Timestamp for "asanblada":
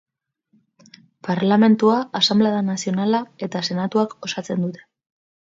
2.21-2.63